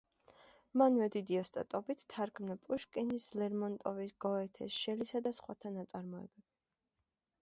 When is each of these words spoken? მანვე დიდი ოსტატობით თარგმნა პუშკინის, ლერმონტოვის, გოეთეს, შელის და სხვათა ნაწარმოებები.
მანვე 0.81 1.07
დიდი 1.15 1.37
ოსტატობით 1.41 2.05
თარგმნა 2.13 2.57
პუშკინის, 2.63 3.27
ლერმონტოვის, 3.41 4.17
გოეთეს, 4.27 4.81
შელის 4.87 5.15
და 5.29 5.35
სხვათა 5.41 5.75
ნაწარმოებები. 5.77 6.47